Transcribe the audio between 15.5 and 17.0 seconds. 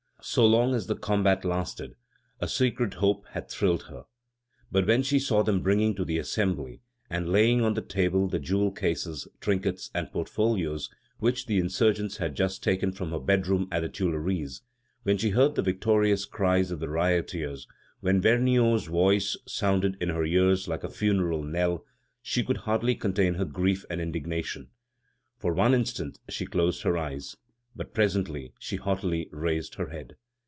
the victorious cries of the